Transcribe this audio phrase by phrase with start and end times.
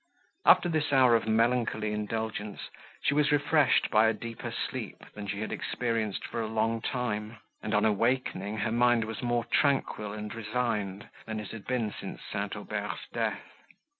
[0.47, 2.71] After this hour of melancholy indulgence,
[3.03, 7.37] she was refreshed by a deeper sleep, than she had experienced for a long time,
[7.61, 12.19] and, on awakening, her mind was more tranquil and resigned, than it had been since
[12.33, 12.55] St.
[12.55, 13.41] Aubert's death.